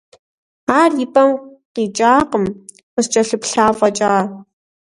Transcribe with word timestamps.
Ар 0.81 0.91
и 1.03 1.05
пӀэм 1.13 1.29
къикӀакъым, 1.73 2.45
къыскӀэлъыплъа 2.93 3.65
фӀэкӀа. 3.77 4.15